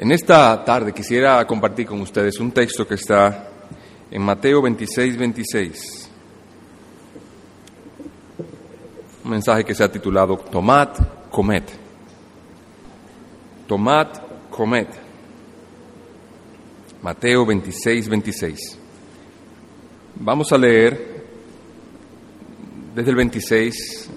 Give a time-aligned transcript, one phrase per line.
[0.00, 3.48] En esta tarde quisiera compartir con ustedes un texto que está
[4.08, 6.10] en Mateo 26, 26.
[9.24, 10.90] Un mensaje que se ha titulado Tomad,
[11.32, 11.64] comed.
[13.66, 14.06] Tomad,
[14.48, 14.86] comed.
[17.02, 18.78] Mateo 26, 26.
[20.14, 21.24] Vamos a leer
[22.94, 24.10] desde el 26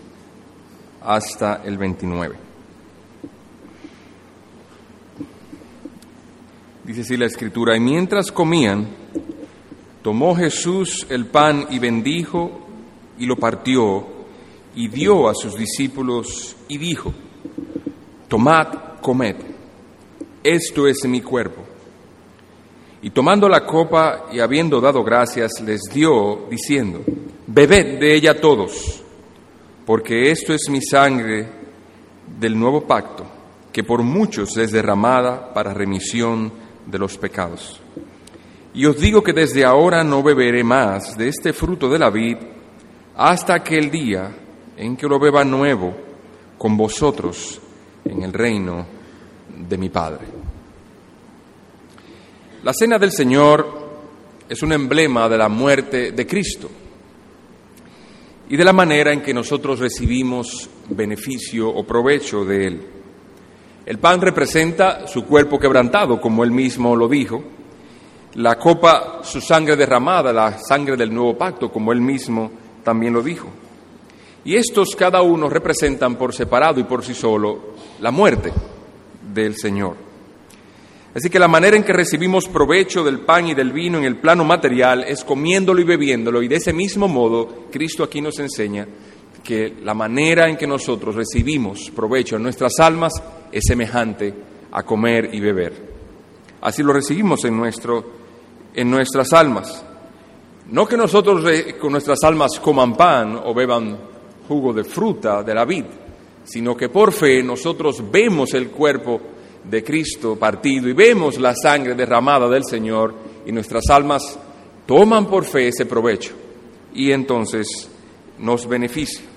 [1.01, 2.50] hasta el 29.
[6.83, 8.87] Dice así la escritura, y mientras comían,
[10.01, 12.59] tomó Jesús el pan y bendijo
[13.19, 14.07] y lo partió
[14.75, 17.13] y dio a sus discípulos y dijo,
[18.27, 19.35] tomad, comed,
[20.43, 21.61] esto es mi cuerpo.
[23.03, 27.03] Y tomando la copa y habiendo dado gracias, les dio, diciendo,
[27.45, 29.03] bebed de ella todos,
[29.85, 31.47] porque esto es mi sangre
[32.39, 33.25] del nuevo pacto,
[33.71, 36.60] que por muchos es derramada para remisión
[36.91, 37.79] de los pecados.
[38.73, 42.37] Y os digo que desde ahora no beberé más de este fruto de la vid
[43.15, 44.31] hasta aquel día
[44.77, 45.93] en que lo beba nuevo
[46.57, 47.59] con vosotros
[48.05, 48.85] en el reino
[49.67, 50.25] de mi Padre.
[52.63, 53.81] La cena del Señor
[54.47, 56.69] es un emblema de la muerte de Cristo
[58.49, 62.81] y de la manera en que nosotros recibimos beneficio o provecho de Él.
[63.85, 67.43] El pan representa su cuerpo quebrantado, como él mismo lo dijo.
[68.35, 72.51] La copa, su sangre derramada, la sangre del nuevo pacto, como él mismo
[72.83, 73.49] también lo dijo.
[74.45, 78.53] Y estos cada uno representan por separado y por sí solo la muerte
[79.33, 79.95] del Señor.
[81.13, 84.15] Así que la manera en que recibimos provecho del pan y del vino en el
[84.15, 86.41] plano material es comiéndolo y bebiéndolo.
[86.41, 88.87] Y de ese mismo modo, Cristo aquí nos enseña
[89.43, 93.13] que la manera en que nosotros recibimos provecho en nuestras almas
[93.51, 94.33] es semejante
[94.71, 95.91] a comer y beber.
[96.61, 98.03] Así lo recibimos en, nuestro,
[98.73, 99.83] en nuestras almas.
[100.69, 101.43] No que nosotros
[101.79, 103.97] con nuestras almas coman pan o beban
[104.47, 105.85] jugo de fruta de la vid,
[106.43, 109.21] sino que por fe nosotros vemos el cuerpo
[109.63, 113.13] de Cristo partido y vemos la sangre derramada del Señor
[113.45, 114.39] y nuestras almas
[114.85, 116.33] toman por fe ese provecho
[116.93, 117.89] y entonces
[118.39, 119.30] nos beneficia.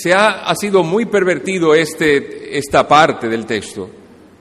[0.00, 3.90] Se ha, ha sido muy pervertido este, esta parte del texto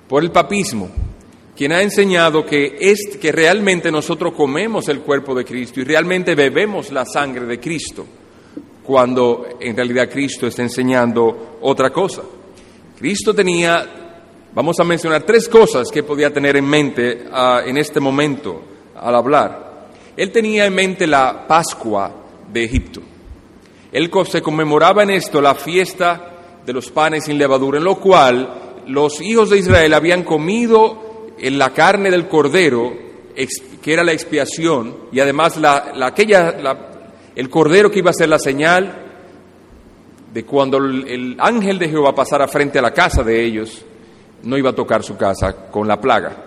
[0.08, 0.90] por el papismo,
[1.54, 6.34] quien ha enseñado que, es, que realmente nosotros comemos el cuerpo de Cristo y realmente
[6.34, 8.06] bebemos la sangre de Cristo,
[8.84, 12.22] cuando en realidad Cristo está enseñando otra cosa.
[12.98, 14.16] Cristo tenía,
[14.54, 18.62] vamos a mencionar tres cosas que podía tener en mente uh, en este momento
[18.96, 19.90] al hablar.
[20.16, 22.16] Él tenía en mente la Pascua
[22.50, 23.02] de Egipto.
[23.92, 28.84] Él se conmemoraba en esto la fiesta de los panes sin levadura, en lo cual
[28.88, 32.94] los hijos de Israel habían comido en la carne del cordero,
[33.82, 36.56] que era la expiación, y además la, aquella,
[37.36, 39.06] el cordero que iba a ser la señal
[40.34, 43.84] de cuando el, el ángel de Jehová pasara frente a la casa de ellos,
[44.44, 46.44] no iba a tocar su casa con la plaga.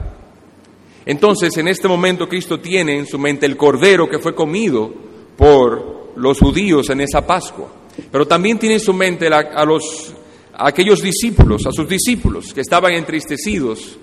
[1.05, 4.93] Entonces, en este momento Cristo tiene en su mente el cordero que fue comido
[5.37, 7.69] por los judíos en esa Pascua,
[8.11, 10.13] pero también tiene en su mente a, los,
[10.55, 13.99] aquellos discípulos, a sus discípulos que estaban entristecidos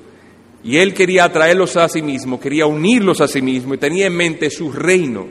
[0.63, 4.15] y él quería atraerlos a sí mismo, quería unirlos a sí mismo y tenía en
[4.15, 5.27] mente su reino,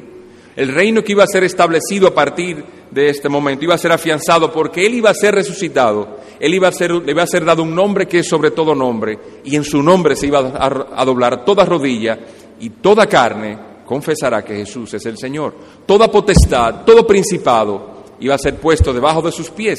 [0.57, 3.93] el reino que iba a ser establecido a partir de este momento, iba a ser
[3.93, 7.45] afianzado porque él iba a ser resucitado, él iba a ser, le iba a ser
[7.45, 11.01] dado un nombre que es sobre todo nombre y en su nombre se iba a,
[11.01, 12.19] a doblar toda rodilla
[12.59, 15.55] y toda carne confesará que Jesús es el Señor.
[15.87, 19.79] Toda potestad, todo principado iba a ser puesto debajo de sus pies.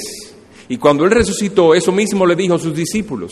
[0.67, 3.31] Y cuando Él resucitó, eso mismo le dijo a sus discípulos.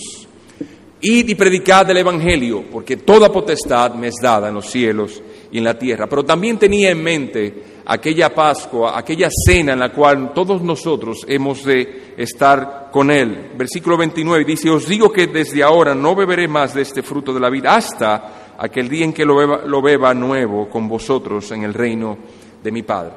[1.02, 5.20] Id y predicad el Evangelio, porque toda potestad me es dada en los cielos
[5.52, 6.08] y en la tierra.
[6.08, 11.64] Pero también tenía en mente aquella Pascua, aquella cena en la cual todos nosotros hemos
[11.64, 13.52] de estar con Él.
[13.58, 17.40] Versículo 29 dice, os digo que desde ahora no beberé más de este fruto de
[17.40, 22.18] la vida hasta aquel día en que lo beba, nuevo con vosotros en el reino
[22.64, 23.14] de mi Padre.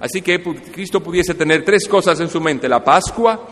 [0.00, 3.46] Así que Cristo pudiese tener tres cosas en su mente, la Pascua,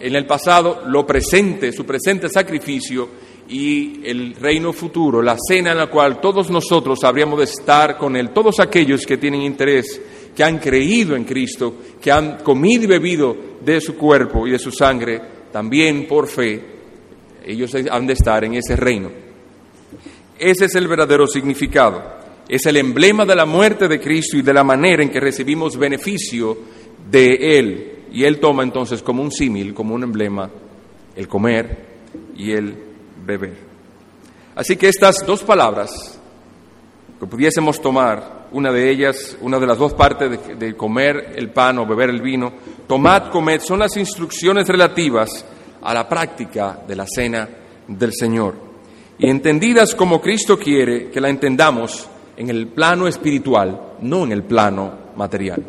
[0.00, 3.08] en el pasado, lo presente, su presente sacrificio
[3.48, 8.16] y el reino futuro, la cena en la cual todos nosotros habríamos de estar con
[8.16, 10.00] Él, todos aquellos que tienen interés,
[10.34, 14.58] que han creído en Cristo, que han comido y bebido de su cuerpo y de
[14.58, 15.20] su sangre,
[15.52, 16.60] también por fe,
[17.44, 19.23] ellos han de estar en ese reino.
[20.38, 22.02] Ese es el verdadero significado.
[22.48, 25.76] Es el emblema de la muerte de Cristo y de la manera en que recibimos
[25.76, 26.56] beneficio
[27.10, 27.90] de Él.
[28.12, 30.50] Y Él toma entonces como un símil, como un emblema,
[31.16, 31.86] el comer
[32.36, 32.74] y el
[33.24, 33.56] beber.
[34.54, 36.18] Así que estas dos palabras,
[37.18, 41.78] que pudiésemos tomar, una de ellas, una de las dos partes de, comer el pan
[41.78, 42.52] o beber el vino,
[42.86, 45.44] tomad, comed, son las instrucciones relativas
[45.82, 47.48] a la práctica de la cena
[47.88, 48.54] del Señor.
[49.26, 52.06] Entendidas como Cristo quiere que la entendamos
[52.36, 55.64] en el plano espiritual, no en el plano material.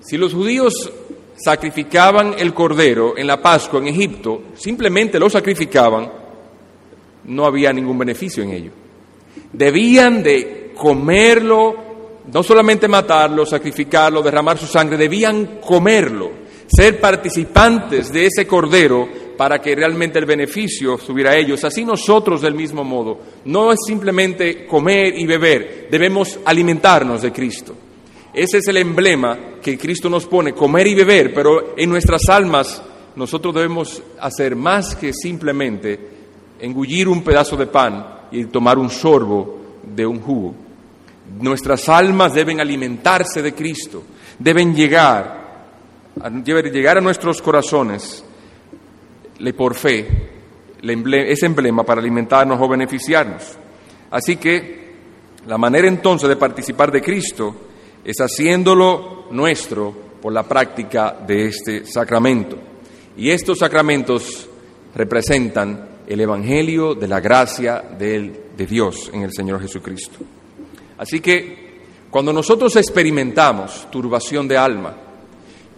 [0.00, 0.90] Si los judíos
[1.36, 6.10] sacrificaban el cordero en la Pascua en Egipto, simplemente lo sacrificaban,
[7.24, 8.70] no había ningún beneficio en ello.
[9.52, 11.74] Debían de comerlo,
[12.32, 16.30] no solamente matarlo, sacrificarlo, derramar su sangre, debían comerlo,
[16.66, 19.06] ser participantes de ese cordero
[19.42, 21.64] para que realmente el beneficio estuviera a ellos.
[21.64, 23.18] Así nosotros del mismo modo.
[23.46, 27.74] No es simplemente comer y beber, debemos alimentarnos de Cristo.
[28.32, 32.80] Ese es el emblema que Cristo nos pone, comer y beber, pero en nuestras almas
[33.16, 35.98] nosotros debemos hacer más que simplemente
[36.60, 40.54] engullir un pedazo de pan y tomar un sorbo de un jugo.
[41.40, 44.04] Nuestras almas deben alimentarse de Cristo,
[44.38, 45.66] deben llegar,
[46.44, 48.24] llegar a nuestros corazones
[49.38, 50.06] le por fe
[50.82, 53.42] ese emblema para alimentarnos o beneficiarnos.
[54.10, 54.92] Así que
[55.46, 57.54] la manera entonces de participar de Cristo
[58.04, 62.56] es haciéndolo nuestro por la práctica de este sacramento.
[63.16, 64.48] Y estos sacramentos
[64.94, 70.18] representan el Evangelio de la gracia de Dios en el Señor Jesucristo.
[70.98, 71.72] Así que
[72.10, 74.96] cuando nosotros experimentamos turbación de alma,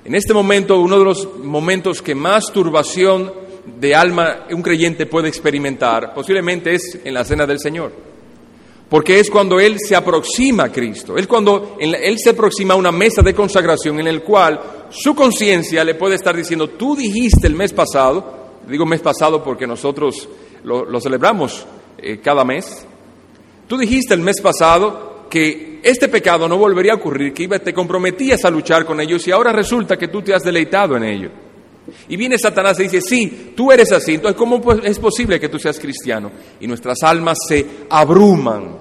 [0.04, 5.28] en este momento uno de los momentos que más turbación de alma un creyente puede
[5.28, 7.92] experimentar posiblemente es en la cena del Señor.
[8.88, 12.92] Porque es cuando Él se aproxima a Cristo, es cuando Él se aproxima a una
[12.92, 17.54] mesa de consagración en el cual su conciencia le puede estar diciendo, tú dijiste el
[17.54, 20.28] mes pasado, digo mes pasado porque nosotros
[20.62, 21.66] lo, celebramos
[21.98, 22.86] eh, cada mes,
[23.66, 28.44] tú dijiste el mes pasado que este pecado no volvería a ocurrir, que te comprometías
[28.44, 31.30] a luchar con ellos y ahora resulta que tú te has deleitado en ello.
[32.08, 35.58] Y viene Satanás y dice, sí, tú eres así, entonces ¿cómo es posible que tú
[35.58, 36.30] seas cristiano?
[36.60, 38.76] Y nuestras almas se abruman,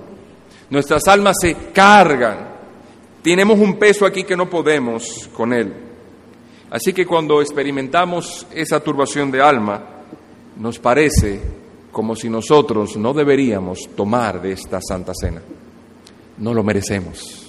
[0.70, 2.54] nuestras almas se cargan,
[3.22, 5.74] tenemos un peso aquí que no podemos con él.
[6.70, 9.84] Así que cuando experimentamos esa turbación de alma,
[10.58, 11.42] nos parece
[11.92, 15.42] como si nosotros no deberíamos tomar de esta santa cena.
[16.38, 17.48] No lo merecemos,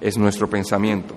[0.00, 1.14] es nuestro pensamiento.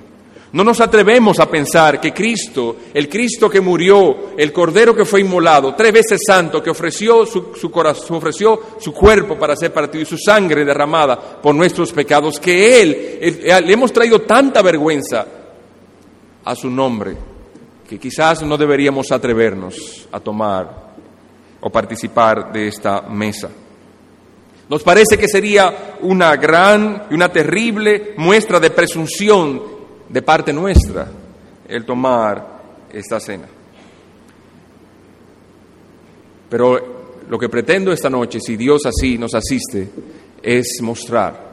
[0.54, 5.20] No nos atrevemos a pensar que Cristo, el Cristo que murió, el Cordero que fue
[5.20, 10.06] inmolado, tres veces santo, que ofreció su, corazón, ofreció su cuerpo para ser partido y
[10.06, 15.28] su sangre derramada por nuestros pecados, que Él, le hemos traído tanta vergüenza
[16.46, 17.18] a su nombre,
[17.88, 20.94] que quizás no deberíamos atrevernos a tomar
[21.60, 23.50] o participar de esta mesa.
[24.70, 29.77] Nos parece que sería una gran y una terrible muestra de presunción
[30.10, 31.08] de parte nuestra
[31.68, 32.58] el tomar
[32.92, 33.48] esta cena.
[36.50, 36.98] Pero
[37.30, 39.90] lo que pretendo esta noche, si Dios así nos asiste,
[40.42, 41.48] es mostrar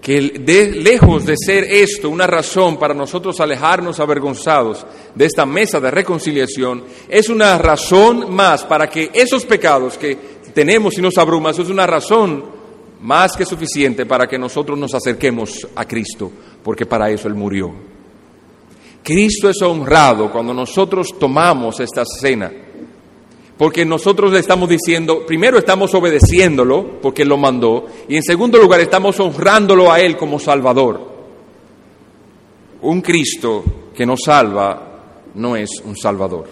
[0.00, 5.80] que de, lejos de ser esto una razón para nosotros alejarnos avergonzados de esta mesa
[5.80, 10.16] de reconciliación, es una razón más para que esos pecados que
[10.54, 12.55] tenemos y nos abruman, es una razón
[13.00, 16.30] más que suficiente para que nosotros nos acerquemos a Cristo,
[16.62, 17.72] porque para eso Él murió.
[19.02, 22.50] Cristo es honrado cuando nosotros tomamos esta cena,
[23.56, 28.58] porque nosotros le estamos diciendo, primero estamos obedeciéndolo, porque Él lo mandó, y en segundo
[28.58, 31.14] lugar estamos honrándolo a Él como Salvador.
[32.82, 35.02] Un Cristo que nos salva
[35.34, 36.46] no es un Salvador,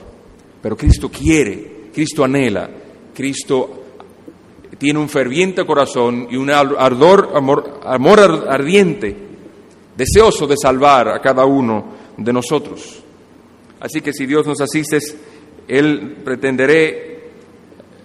[0.63, 2.71] pero Cristo quiere, Cristo anhela,
[3.13, 3.84] Cristo
[4.85, 9.17] tiene un ferviente corazón y un ardor, amor, amor ardiente
[9.97, 11.87] deseoso de salvar a cada uno
[12.19, 13.03] de nosotros.
[13.81, 14.99] Así que si Dios nos asiste,
[15.67, 17.31] Él pretenderé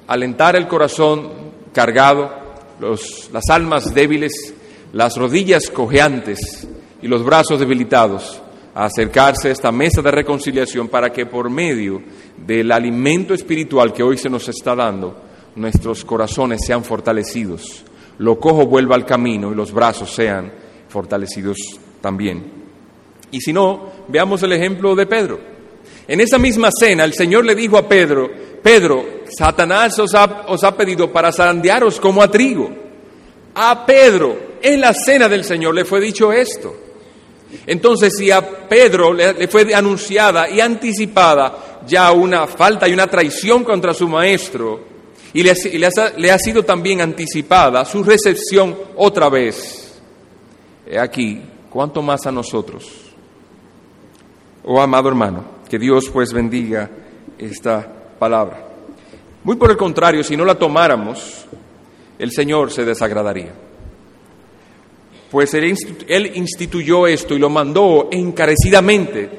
[0.07, 1.29] alentar el corazón
[1.73, 2.31] cargado,
[2.79, 4.53] las almas débiles,
[4.93, 6.65] las rodillas cojeantes
[7.01, 8.41] y los brazos debilitados
[8.73, 12.01] a acercarse a esta mesa de reconciliación para que por medio
[12.37, 15.28] del alimento espiritual que hoy se nos está dando,
[15.59, 17.83] nuestros corazones sean fortalecidos,
[18.17, 20.51] lo cojo vuelva al camino y los brazos sean
[20.87, 21.57] fortalecidos
[22.01, 22.59] también.
[23.31, 25.39] Y si no, veamos el ejemplo de Pedro.
[26.07, 28.29] En esa misma cena el Señor le dijo a Pedro,
[28.63, 29.05] Pedro,
[29.37, 32.69] Satanás os ha, pedido para zarandearos como a trigo.
[33.55, 36.75] A Pedro, en la cena del Señor le fue dicho esto.
[37.65, 43.63] Entonces, si a Pedro le, fue anunciada y anticipada ya una falta y una traición
[43.63, 44.88] contra su maestro
[45.33, 45.53] y le,
[46.17, 50.01] le ha sido también anticipada su recepción otra vez.
[50.87, 52.85] He aquí, ¿cuánto más a nosotros?
[54.63, 56.89] Oh amado hermano, que Dios pues bendiga
[57.37, 58.65] esta palabra.
[59.43, 61.45] Muy por el contrario, si no la tomáramos,
[62.17, 63.53] el Señor se desagradaría.
[65.31, 69.29] Pues Él instituyó esto y lo mandó encarecidamente.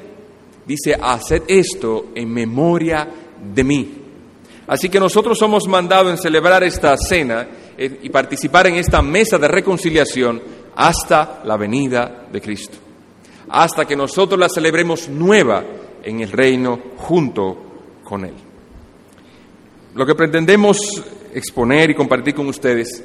[0.66, 3.08] Dice, haced esto en memoria
[3.54, 3.99] de mí.
[4.70, 7.44] Así que nosotros somos mandados en celebrar esta cena
[7.76, 10.40] eh, y participar en esta mesa de reconciliación
[10.76, 12.78] hasta la venida de Cristo.
[13.48, 15.64] Hasta que nosotros la celebremos nueva
[16.04, 17.58] en el reino junto
[18.04, 18.34] con Él.
[19.96, 20.78] Lo que pretendemos
[21.34, 23.04] exponer y compartir con ustedes,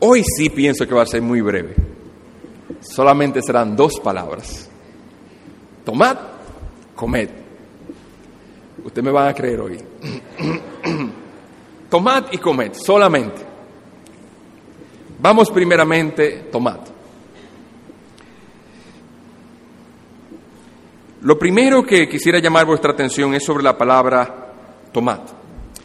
[0.00, 1.76] hoy sí pienso que va a ser muy breve.
[2.80, 4.68] Solamente serán dos palabras.
[5.84, 6.16] Tomad,
[6.96, 7.43] comed.
[8.84, 9.78] Usted me va a creer hoy.
[11.90, 13.42] tomad y comed, solamente.
[15.20, 16.80] Vamos primeramente, tomad.
[21.22, 24.52] Lo primero que quisiera llamar vuestra atención es sobre la palabra
[24.92, 25.20] tomad.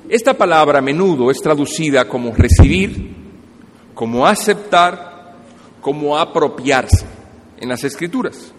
[0.09, 3.15] Esta palabra a menudo es traducida como recibir,
[3.93, 5.37] como aceptar,
[5.79, 7.05] como apropiarse
[7.57, 8.53] en las escrituras.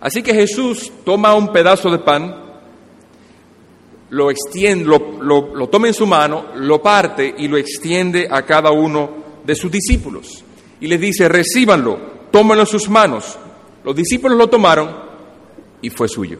[0.00, 2.41] Así que Jesús toma un pedazo de pan,
[4.12, 9.10] lo extiende, lo, toma en su mano, lo parte y lo extiende a cada uno
[9.42, 10.44] de sus discípulos.
[10.80, 11.98] Y les dice, recíbanlo,
[12.30, 13.38] tómenlo en sus manos.
[13.82, 14.94] Los discípulos lo tomaron
[15.80, 16.38] y fue suyo.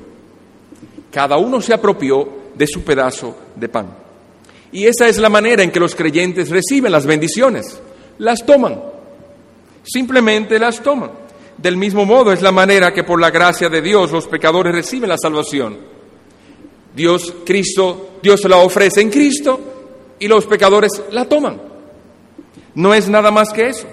[1.11, 3.97] Cada uno se apropió de su pedazo de pan.
[4.71, 7.81] Y esa es la manera en que los creyentes reciben las bendiciones.
[8.19, 8.83] Las toman.
[9.83, 11.11] Simplemente las toman.
[11.57, 15.09] Del mismo modo es la manera que por la gracia de Dios los pecadores reciben
[15.09, 15.92] la salvación.
[16.95, 19.61] Dios, Cristo, Dios la ofrece en Cristo
[20.19, 21.61] y los pecadores la toman.
[22.75, 23.87] No es nada más que eso.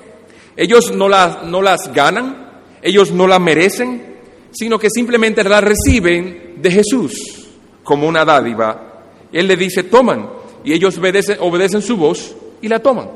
[0.56, 4.18] Ellos no, no las ganan, ellos no la merecen,
[4.52, 7.48] sino que simplemente la reciben de Jesús
[7.84, 9.04] como una dádiva.
[9.32, 10.30] Él le dice, toman,
[10.64, 13.10] y ellos obedecen, obedecen su voz y la toman.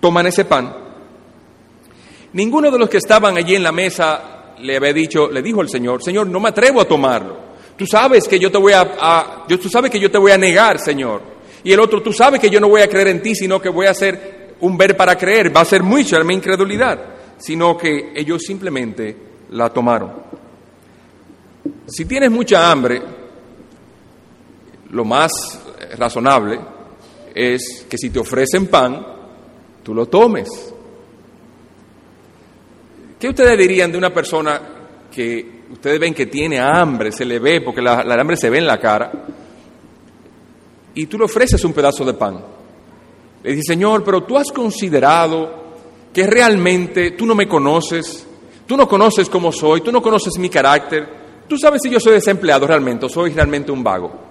[0.00, 0.74] Toman ese pan.
[2.32, 5.68] Ninguno de los que estaban allí en la mesa le había dicho, le dijo al
[5.68, 7.45] Señor, Señor, no me atrevo a tomarlo.
[7.76, 10.78] Tú sabes que yo te voy a, tú sabes que yo te voy a negar,
[10.78, 11.22] Señor.
[11.62, 13.68] Y el otro, tú sabes que yo no voy a creer en ti, sino que
[13.68, 15.54] voy a hacer un ver para creer.
[15.54, 16.98] Va a ser mucha mi incredulidad.
[17.38, 19.16] Sino que ellos simplemente
[19.50, 20.12] la tomaron.
[21.86, 23.02] Si tienes mucha hambre,
[24.90, 25.32] lo más
[25.98, 26.58] razonable
[27.34, 29.06] es que si te ofrecen pan,
[29.82, 30.48] tú lo tomes.
[33.18, 34.60] ¿Qué ustedes dirían de una persona
[35.14, 38.66] que ustedes ven que tiene hambre, se le ve, porque la, hambre se ve en
[38.66, 39.12] la cara,
[40.94, 42.42] y tú le ofreces un pedazo de pan?
[43.42, 45.64] Le dice, Señor, pero tú has considerado
[46.12, 48.26] que realmente tú no me conoces,
[48.66, 51.06] tú no conoces cómo soy, tú no conoces mi carácter,
[51.48, 54.26] tú sabes si yo soy desempleado realmente o soy realmente un vago.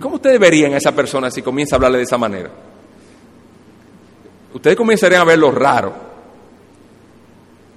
[0.00, 2.50] ¿Cómo ustedes verían a esa persona si comienza a hablarle de esa manera?
[4.54, 6.08] Ustedes comenzarían a verlo raro.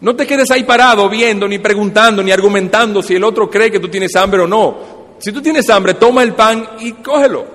[0.02, 3.80] No te quedes ahí parado viendo, ni preguntando, ni argumentando si el otro cree que
[3.80, 5.02] tú tienes hambre o no.
[5.20, 7.46] Si tú tienes hambre, toma el pan y cógelo.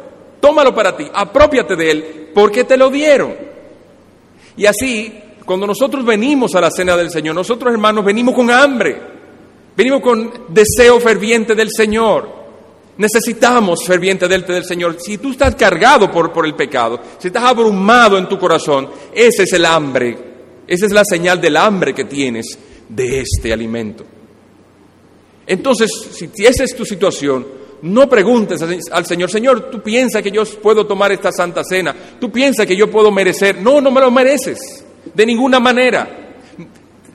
[0.40, 3.34] Tómalo para ti, apropiate de él, porque te lo dieron.
[4.56, 5.12] Y así,
[5.44, 8.96] cuando nosotros venimos a la cena del Señor, nosotros hermanos venimos con hambre,
[9.76, 12.36] venimos con deseo ferviente del Señor.
[12.98, 14.96] Necesitamos ferviente del Señor.
[15.00, 19.42] Si tú estás cargado por, por el pecado, si estás abrumado en tu corazón, ese
[19.42, 20.16] es el hambre,
[20.66, 22.58] esa es la señal del hambre que tienes
[22.88, 24.04] de este alimento.
[25.46, 27.46] Entonces, si esa es tu situación,
[27.82, 32.32] no preguntes al Señor, Señor, tú piensas que yo puedo tomar esta santa cena, tú
[32.32, 33.60] piensas que yo puedo merecer.
[33.60, 36.34] No, no me lo mereces, de ninguna manera.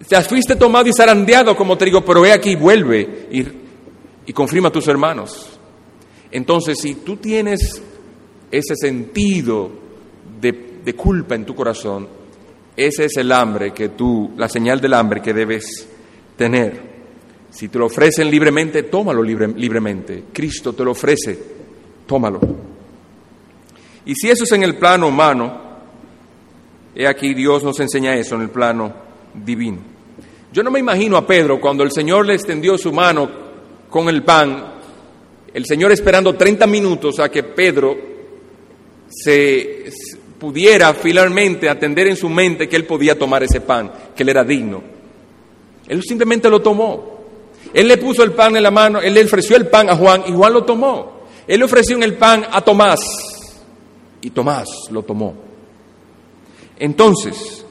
[0.08, 3.46] Te fuiste tomado y zarandeado como te digo, pero ve aquí, vuelve y,
[4.26, 5.60] y confirma a tus hermanos.
[6.32, 7.82] Entonces, si tú tienes
[8.50, 9.72] ese sentido
[10.40, 12.08] de, culpa en tu corazón,
[12.76, 15.88] ese es el hambre que tú, la señal del hambre que debes
[16.38, 16.92] tener.
[17.50, 20.26] Si te lo ofrecen libremente, tómalo libremente.
[20.32, 21.38] Cristo te lo ofrece,
[22.08, 22.40] tómalo.
[24.06, 25.62] Y si eso es en el plano humano,
[26.96, 28.94] he aquí Dios nos enseña eso en el plano
[29.34, 29.80] divino.
[30.52, 33.30] Yo no me imagino a Pedro cuando el Señor le extendió su mano
[33.90, 34.72] con el pan
[35.54, 37.98] el Señor esperando 30 minutos a que Pedro
[39.10, 39.92] se
[40.42, 44.44] pudiera finalmente atender en su mente que él podía tomar ese pan, que él era
[44.44, 44.82] digno.
[45.88, 47.22] Él simplemente lo tomó.
[47.72, 50.24] Él le puso el pan en la mano, él le ofreció el pan a Juan
[50.26, 51.28] y Juan lo tomó.
[51.48, 53.00] Él le ofreció el pan a Tomás
[54.20, 55.36] y Tomás lo tomó.
[56.80, 57.64] Entonces,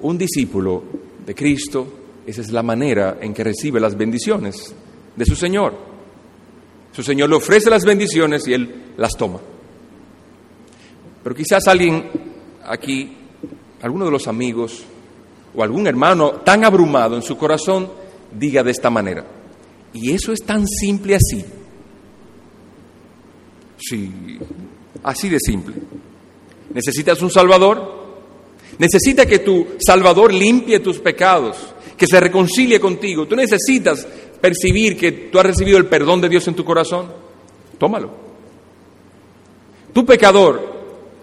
[0.00, 0.82] un discípulo
[1.24, 1.86] de Cristo,
[2.26, 4.74] esa es la manera en que recibe las bendiciones
[5.14, 5.74] de su Señor.
[6.90, 9.38] Su Señor le ofrece las bendiciones y él las toma.
[11.28, 12.08] Pero quizás alguien
[12.64, 13.12] aquí,
[13.82, 14.82] alguno de los amigos
[15.54, 17.86] o algún hermano tan abrumado en su corazón,
[18.32, 19.26] diga de esta manera,
[19.92, 21.44] y eso es tan simple así.
[23.76, 24.38] Sí,
[25.02, 25.74] así de simple.
[26.72, 28.06] ¿Necesitas un Salvador?
[28.78, 31.58] Necesita que tu Salvador limpie tus pecados,
[31.94, 33.28] que se reconcilie contigo.
[33.28, 34.08] Tú necesitas
[34.40, 37.12] percibir que tú has recibido el perdón de Dios en tu corazón.
[37.76, 38.12] Tómalo.
[39.92, 40.77] Tu pecador,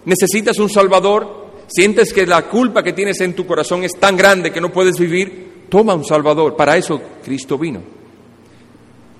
[0.06, 1.44] necesitas un Salvador.
[1.66, 4.98] Sientes que la culpa que tienes en tu corazón es tan grande que no puedes
[4.98, 5.66] vivir.
[5.68, 6.56] Toma un Salvador.
[6.56, 7.82] Para eso Cristo vino.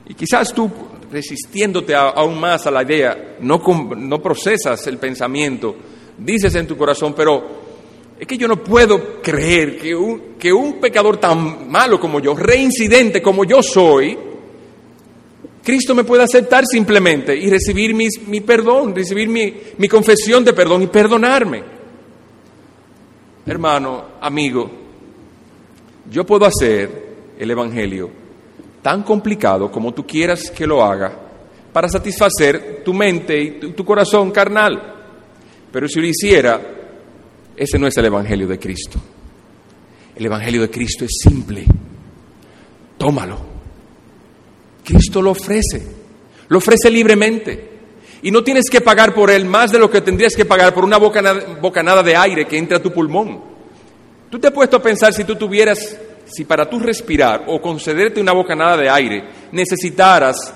[0.09, 0.71] Y quizás tú,
[1.11, 3.61] resistiéndote aún más a la idea, no,
[3.97, 5.75] no procesas el pensamiento,
[6.17, 7.67] dices en tu corazón, pero
[8.19, 12.35] es que yo no puedo creer que un, que un pecador tan malo como yo,
[12.37, 14.17] reincidente como yo soy,
[15.67, 20.83] Cristo me pueda aceptar simplemente y recibir mi perdón, recibir mi, mi confesión de perdón
[20.83, 21.61] y perdonarme.
[23.45, 24.71] Hermano, amigo,
[26.09, 28.09] yo puedo hacer el Evangelio
[28.81, 31.19] tan complicado como tú quieras que lo haga
[31.73, 34.95] para satisfacer tu mente y tu corazón carnal.
[35.73, 36.61] Pero si lo hiciera
[37.57, 39.01] ese no es el Evangelio de Cristo.
[40.15, 41.65] El Evangelio de Cristo es simple.
[42.97, 43.56] Tómalo.
[44.87, 45.83] Cristo lo ofrece.
[46.49, 47.77] Lo ofrece libremente.
[48.23, 50.85] Y no tienes que pagar por él más de lo que tendrías que pagar por
[50.85, 53.43] una bocanada, de aire que entra a tu pulmón.
[54.31, 58.21] Tú te has puesto a pensar si tú tuvieras, si para tú respirar o concederte
[58.21, 60.55] una bocanada de aire necesitaras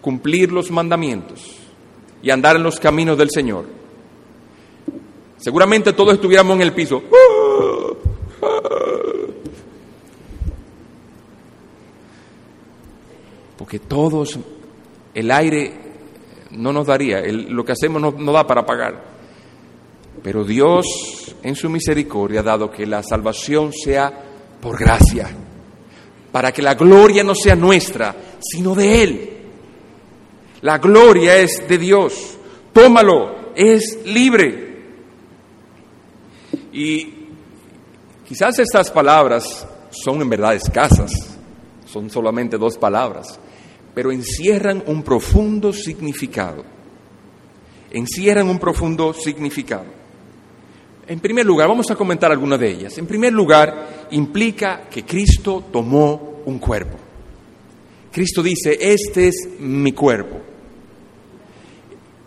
[0.00, 1.58] cumplir los mandamientos
[2.22, 3.82] y andar en los caminos del Señor
[5.42, 7.02] Seguramente todos estuviéramos en el piso.
[13.72, 14.38] Porque todos,
[15.14, 15.72] el aire
[16.50, 19.02] no nos daría, lo que hacemos no, da para pagar.
[20.22, 24.12] Pero Dios, en su misericordia, ha dado que la salvación sea
[24.60, 25.30] por gracia,
[26.30, 29.30] para que la gloria no sea nuestra, sino de Él.
[30.60, 32.36] La gloria es de Dios.
[32.74, 34.82] Tómalo, es libre.
[36.74, 37.08] Y
[38.28, 41.10] quizás estas palabras son en verdad escasas,
[41.86, 43.40] son solamente dos palabras,
[43.94, 46.64] pero encierran un profundo significado.
[47.90, 49.84] Encierran un profundo significado.
[51.06, 52.96] En primer lugar, vamos a comentar algunas de ellas.
[52.96, 56.96] En primer lugar, implica que Cristo tomó un cuerpo.
[58.10, 60.40] Cristo dice, este es mi cuerpo.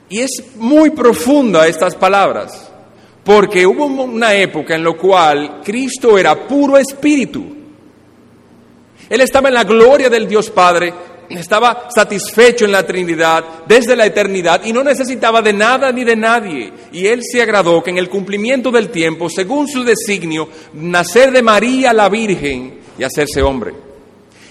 [0.10, 2.72] Y es muy profunda estas palabras.
[3.24, 7.44] Porque hubo una época en la cual Cristo era puro espíritu.
[9.10, 10.94] Él estaba en la gloria del Dios Padre,
[11.30, 16.16] estaba satisfecho en la Trinidad desde la eternidad y no necesitaba de nada ni de
[16.16, 16.72] nadie.
[16.92, 21.42] Y Él se agradó que en el cumplimiento del tiempo, según su designio, nacer de
[21.42, 23.74] María la Virgen y hacerse hombre.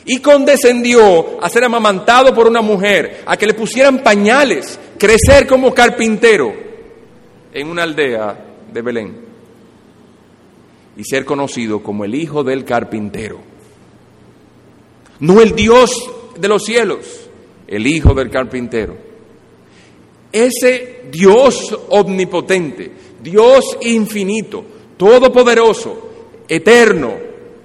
[0.07, 5.73] Y condescendió a ser amamantado por una mujer, a que le pusieran pañales, crecer como
[5.73, 6.53] carpintero
[7.53, 8.37] en una aldea
[8.73, 9.25] de Belén
[10.97, 13.41] y ser conocido como el Hijo del Carpintero.
[15.21, 17.29] No el Dios de los cielos,
[17.67, 18.97] el Hijo del Carpintero.
[20.33, 22.91] Ese Dios omnipotente,
[23.23, 24.65] Dios infinito,
[24.97, 26.11] todopoderoso,
[26.49, 27.13] eterno,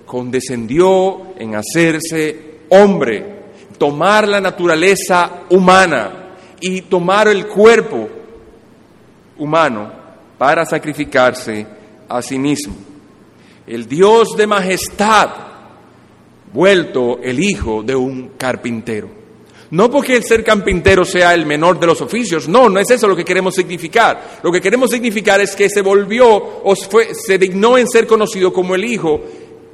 [0.05, 3.39] condescendió en hacerse hombre,
[3.77, 8.10] tomar la naturaleza humana y tomar el cuerpo
[9.38, 9.91] humano
[10.38, 11.65] para sacrificarse
[12.08, 12.75] a sí mismo.
[13.65, 15.29] El Dios de majestad,
[16.53, 19.19] vuelto el hijo de un carpintero.
[19.71, 23.07] No porque el ser carpintero sea el menor de los oficios, no, no es eso
[23.07, 24.39] lo que queremos significar.
[24.41, 26.27] Lo que queremos significar es que se volvió
[26.63, 29.21] o fue, se dignó en ser conocido como el hijo,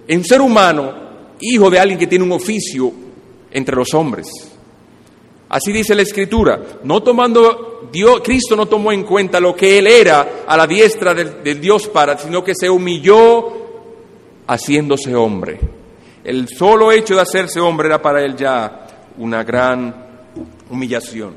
[0.07, 0.93] en ser humano,
[1.39, 2.91] hijo de alguien que tiene un oficio
[3.51, 4.27] entre los hombres.
[5.47, 9.87] Así dice la Escritura, no tomando Dios, Cristo no tomó en cuenta lo que Él
[9.87, 13.53] era a la diestra del, Dios para, sino que se humilló
[14.47, 15.59] haciéndose hombre.
[16.25, 18.87] El solo hecho de hacerse hombre era para Él ya
[19.19, 19.95] una gran
[20.71, 21.35] humillación.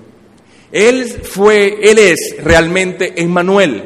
[0.72, 3.84] Él fue, Él es realmente Emmanuel,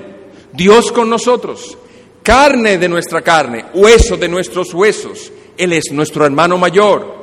[0.52, 1.76] Dios con nosotros,
[2.22, 7.20] carne de nuestra carne, hueso de nuestros huesos, Él es nuestro hermano mayor.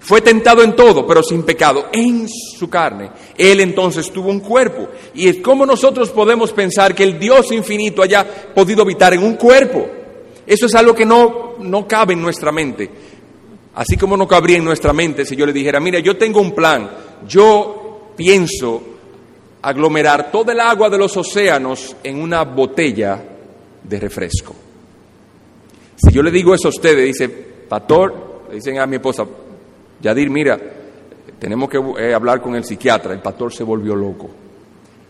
[0.00, 3.10] Fue tentado en todo, pero sin pecado, en su carne.
[3.36, 4.88] Él entonces tuvo un cuerpo.
[5.12, 9.97] ¿Y cómo nosotros podemos pensar que el Dios infinito haya podido habitar en un cuerpo?
[10.48, 12.88] Eso es algo que no, no cabe en nuestra mente.
[13.74, 16.54] Así como no cabría en nuestra mente si yo le dijera, mira, yo tengo un
[16.54, 16.90] plan,
[17.28, 18.82] yo pienso
[19.60, 23.22] aglomerar toda el agua de los océanos en una botella
[23.82, 24.54] de refresco.
[25.96, 29.26] Si yo le digo eso a ustedes, dice, pastor, le dicen a mi esposa,
[30.00, 30.58] Yadir, mira,
[31.38, 34.30] tenemos que eh, hablar con el psiquiatra, el pastor se volvió loco.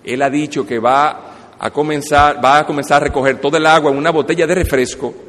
[0.03, 3.93] Él ha dicho que va a comenzar, va a comenzar a recoger todo el agua
[3.93, 5.28] en una botella de refresco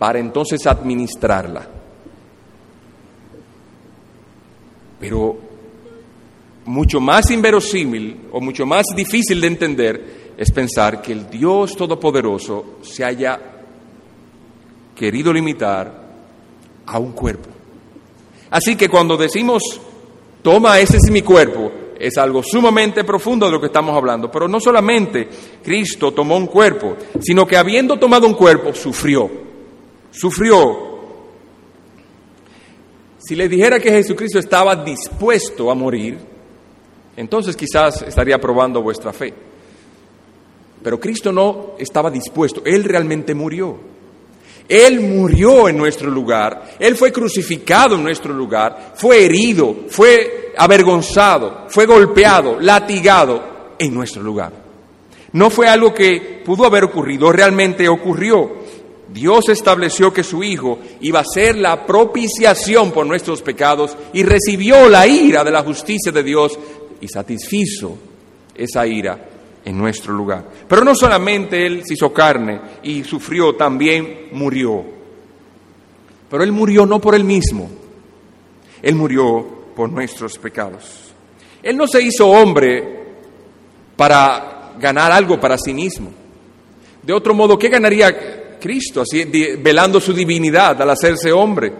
[0.00, 1.68] para entonces administrarla.
[4.98, 5.36] Pero
[6.64, 12.78] mucho más inverosímil o mucho más difícil de entender es pensar que el Dios Todopoderoso
[12.80, 13.38] se haya
[14.96, 15.92] querido limitar
[16.86, 17.50] a un cuerpo.
[18.48, 19.82] Así que cuando decimos,
[20.40, 24.30] toma, ese es mi cuerpo, es algo sumamente profundo de lo que estamos hablando.
[24.30, 25.28] Pero no solamente
[25.62, 29.49] Cristo tomó un cuerpo, sino que habiendo tomado un cuerpo, sufrió.
[30.10, 30.90] Sufrió
[33.30, 36.18] si le dijera que Jesucristo estaba dispuesto a morir,
[37.16, 39.32] entonces quizás estaría probando vuestra fe.
[40.82, 43.78] Pero Cristo no estaba dispuesto, Él realmente murió.
[44.66, 51.66] Él murió en nuestro lugar, Él fue crucificado en nuestro lugar, fue herido, fue avergonzado,
[51.68, 54.52] fue golpeado, latigado en nuestro lugar.
[55.32, 58.59] No fue algo que pudo haber ocurrido, realmente ocurrió.
[59.12, 64.88] Dios estableció que su Hijo iba a ser la propiciación por nuestros pecados y recibió
[64.88, 66.58] la ira de la justicia de Dios
[67.00, 67.98] y satisfizo
[68.54, 69.28] esa ira
[69.64, 70.44] en nuestro lugar.
[70.68, 74.84] Pero no solamente Él se hizo carne y sufrió, también murió.
[76.30, 77.68] Pero Él murió no por Él mismo,
[78.80, 79.44] Él murió
[79.74, 81.12] por nuestros pecados.
[81.62, 83.00] Él no se hizo hombre
[83.96, 86.10] para ganar algo para sí mismo.
[87.02, 89.24] De otro modo, ¿qué ganaría Cristo, así,
[89.58, 91.72] velando su divinidad al hacerse hombre,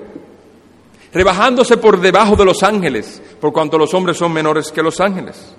[1.12, 5.54] rebajándose por debajo de los ángeles, por cuanto los hombres son menores que los ángeles.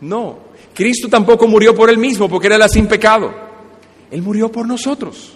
[0.00, 0.38] No,
[0.74, 3.32] Cristo tampoco murió por él mismo, porque era sin pecado.
[4.10, 5.32] Él murió por nosotros.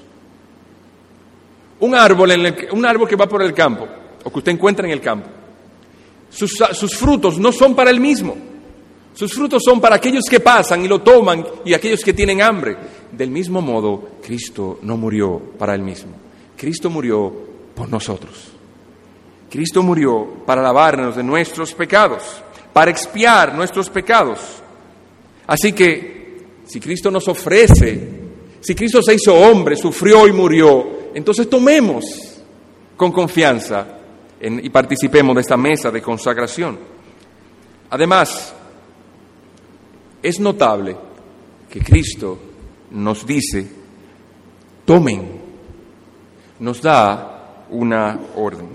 [1.80, 3.88] Un árbol, en un árbol que va por el campo,
[4.24, 5.28] o que usted encuentra en el campo,
[6.30, 8.36] sus, sus frutos no son para él mismo.
[9.14, 12.76] Sus frutos son para aquellos que pasan y lo toman y aquellos que tienen hambre.
[13.12, 16.12] Del mismo modo, Cristo no murió para él mismo.
[16.56, 17.32] Cristo murió
[17.74, 18.52] por nosotros.
[19.50, 22.22] Cristo murió para lavarnos de nuestros pecados,
[22.72, 24.38] para expiar nuestros pecados.
[25.46, 28.08] Así que, si Cristo nos ofrece,
[28.60, 32.04] si Cristo se hizo hombre, sufrió y murió, entonces tomemos
[32.96, 33.98] con confianza
[34.40, 36.78] y participemos de esta mesa de consagración.
[37.90, 38.54] Además,
[40.22, 40.96] es notable
[41.68, 42.38] que Cristo
[42.92, 43.66] nos dice,
[44.84, 45.40] tomen,
[46.60, 48.68] nos da una orden.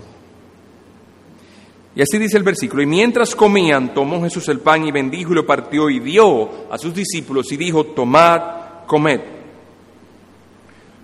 [1.96, 5.36] Y así dice el versículo, y mientras comían, tomó Jesús el pan y bendijo y
[5.36, 9.22] lo partió y dio a sus discípulos y dijo, tomad, comed.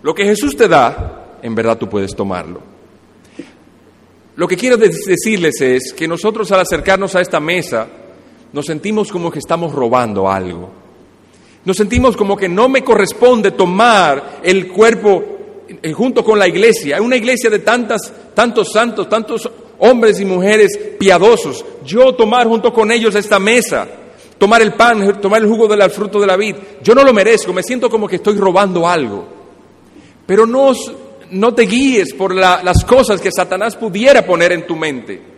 [0.03, 2.61] Lo que Jesús te da, en verdad tú puedes tomarlo.
[4.35, 7.87] Lo que quiero decirles es que nosotros al acercarnos a esta mesa,
[8.51, 10.82] nos sentimos como que estamos robando algo.
[11.65, 15.23] Nos sentimos como que no me corresponde tomar el cuerpo
[15.81, 17.01] eh, junto con la iglesia.
[17.01, 19.49] Una iglesia de tantas, tantos santos, tantos
[19.79, 21.63] hombres y mujeres piadosos.
[21.85, 23.87] Yo tomar junto con ellos esta mesa,
[24.37, 26.55] tomar el pan, tomar el jugo del fruto de la vid.
[26.81, 29.25] Yo no lo merezco, me siento como que estoy robando algo.
[30.25, 30.73] Pero no,
[31.31, 35.33] no te guíes por las cosas que Satanás pudiera poner en tu mente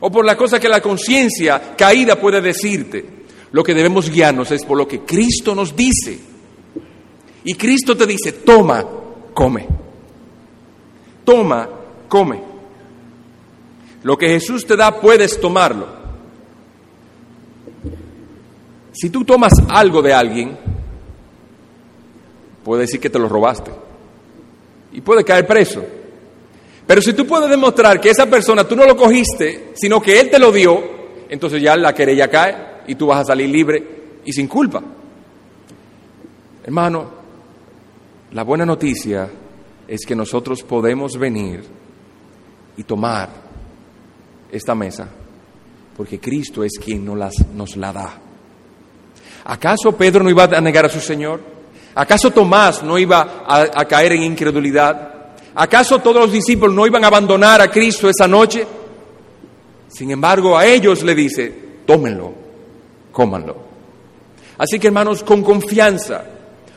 [0.00, 3.19] o por la cosa que la conciencia caída puede decirte.
[3.52, 6.18] Lo que debemos guiarnos es por lo que Cristo nos dice.
[7.44, 8.84] Y Cristo te dice, toma,
[9.34, 9.66] come.
[11.24, 11.68] Toma,
[12.08, 12.42] come.
[14.02, 16.00] Lo que Jesús te da puedes tomarlo.
[18.92, 20.56] Si tú tomas algo de alguien,
[22.62, 23.70] puede decir que te lo robaste.
[24.92, 25.84] Y puede caer preso.
[26.86, 30.30] Pero si tú puedes demostrar que esa persona tú no lo cogiste, sino que él
[30.30, 30.82] te lo dio,
[31.28, 33.86] entonces ya la querella cae y tú vas a salir libre
[34.24, 34.82] y sin culpa.
[36.64, 37.08] Hermano,
[38.32, 39.30] la buena noticia
[39.86, 41.62] es que nosotros podemos venir
[42.76, 43.28] y tomar
[44.50, 45.08] esta mesa,
[45.96, 48.18] porque Cristo es quien nos, la da.
[49.44, 51.40] ¿Acaso Pedro no iba a negar a su Señor?
[51.94, 55.36] ¿Acaso Tomás no iba a caer en incredulidad?
[55.54, 58.66] ¿Acaso todos los discípulos no iban a abandonar a Cristo esa noche?
[59.86, 61.54] Sin embargo, a ellos le dice,
[61.86, 62.39] tómenlo,
[63.12, 63.56] cómanlo.
[64.58, 66.24] Así que hermanos, con confianza,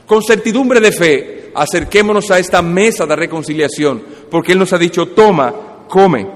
[0.05, 5.07] con certidumbre de fe, acerquémonos a esta mesa de reconciliación, porque Él nos ha dicho,
[5.09, 5.53] toma,
[5.87, 6.27] come.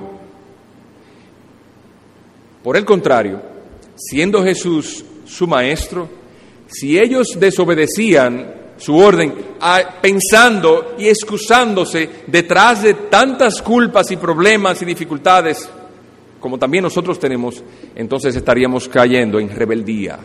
[2.63, 3.41] Por el contrario,
[3.95, 6.09] siendo Jesús su maestro,
[6.67, 9.33] si ellos desobedecían su orden,
[10.01, 15.69] pensando y excusándose detrás de tantas culpas y problemas y dificultades,
[16.47, 17.61] como también nosotros tenemos,
[17.93, 20.17] entonces estaríamos cayendo en rebeldía.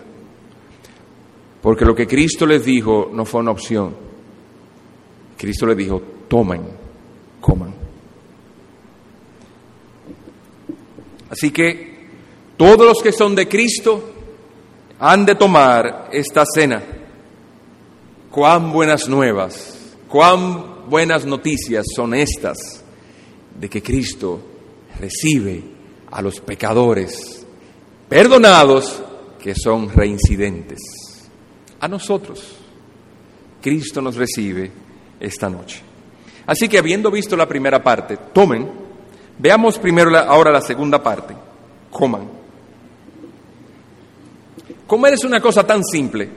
[1.60, 3.92] Porque lo que Cristo les dijo no fue una opción.
[5.36, 6.62] Cristo les dijo, tomen,
[7.40, 7.74] coman.
[11.28, 12.06] Así que
[12.56, 14.12] todos los que son de Cristo
[15.00, 16.84] han de tomar esta cena.
[18.30, 22.84] Cuán buenas nuevas, cuán buenas noticias son estas
[23.58, 24.40] de que Cristo
[25.00, 25.81] recibe
[26.12, 27.44] a los pecadores
[28.08, 29.02] perdonados
[29.42, 30.78] que son reincidentes.
[31.80, 32.56] A nosotros,
[33.60, 34.70] Cristo nos recibe
[35.18, 35.80] esta noche.
[36.46, 38.70] Así que habiendo visto la primera parte, tomen,
[39.38, 41.34] veamos primero ahora la segunda parte,
[41.90, 42.28] coman.
[44.86, 46.28] Comer es una cosa tan simple.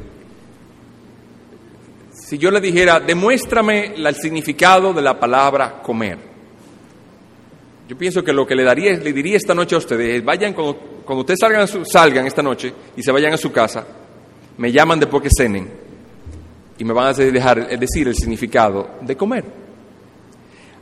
[2.13, 6.34] Si yo le dijera, demuéstrame el significado de la palabra comer.
[7.87, 10.53] Yo pienso que lo que le, daría, le diría esta noche a ustedes es, vayan,
[10.53, 13.85] cuando, ustedes salgan, salgan esta noche y se vayan a su casa,
[14.57, 15.69] me llaman después que cenen
[16.77, 19.45] y me van a dejar decir el significado de comer.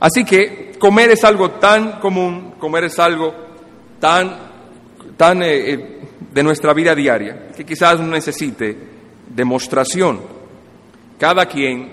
[0.00, 3.34] Así que comer es algo tan común, comer es algo
[4.00, 4.38] tan,
[5.16, 5.98] tan eh, eh,
[6.32, 8.76] de nuestra vida diaria, que quizás no necesite
[9.28, 10.20] demostración.
[11.18, 11.92] Cada quien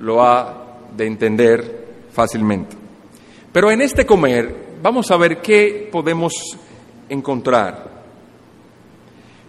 [0.00, 2.79] lo ha de entender fácilmente.
[3.52, 6.32] Pero en este comer vamos a ver qué podemos
[7.08, 7.90] encontrar.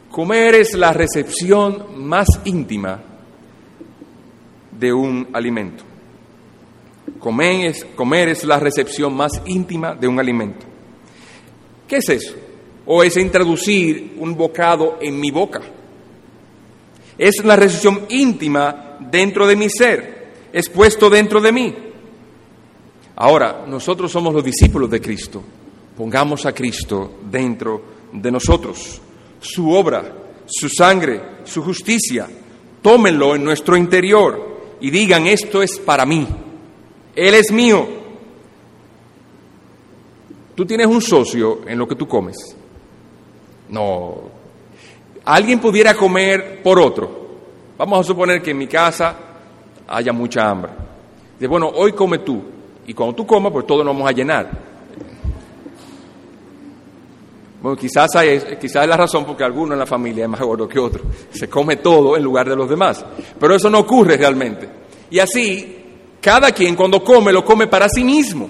[0.09, 2.99] Comer es la recepción más íntima
[4.71, 5.83] de un alimento.
[7.19, 10.65] Comer es, comer es la recepción más íntima de un alimento.
[11.87, 12.35] ¿Qué es eso?
[12.85, 15.61] O es introducir un bocado en mi boca.
[17.17, 20.31] Es la recepción íntima dentro de mi ser.
[20.51, 21.75] Es puesto dentro de mí.
[23.15, 25.43] Ahora, nosotros somos los discípulos de Cristo.
[25.95, 29.01] Pongamos a Cristo dentro de nosotros.
[29.39, 30.03] Su obra,
[30.45, 32.27] su sangre, su justicia.
[32.81, 36.27] Tómenlo en nuestro interior y digan, esto es para mí.
[37.15, 37.87] Él es mío.
[40.55, 42.37] Tú tienes un socio en lo que tú comes.
[43.69, 44.15] No.
[45.25, 47.21] Alguien pudiera comer por otro.
[47.77, 49.15] Vamos a suponer que en mi casa
[49.87, 50.71] haya mucha hambre.
[51.39, 52.41] De bueno, hoy come tú.
[52.87, 54.71] Y cuando tú comas, pues todos nos vamos a llenar.
[57.61, 58.09] Bueno, quizás,
[58.59, 61.03] quizás es la razón porque alguno en la familia es más gordo que otro.
[61.31, 63.05] Se come todo en lugar de los demás.
[63.39, 64.67] Pero eso no ocurre realmente.
[65.11, 65.77] Y así,
[66.19, 68.49] cada quien cuando come, lo come para sí mismo.